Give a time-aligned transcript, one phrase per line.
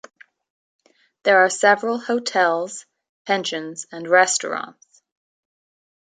[1.21, 2.87] There are several hotels,
[3.27, 5.03] pensions and restaurants.